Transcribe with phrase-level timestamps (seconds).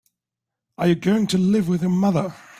[0.79, 2.33] Are you going to live with your mother?